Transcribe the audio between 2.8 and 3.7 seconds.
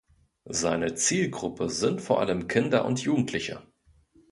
und Jugendliche.